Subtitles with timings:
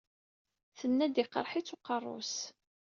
[0.79, 2.35] Tenna-d iqerreḥ-itt uqerru-s.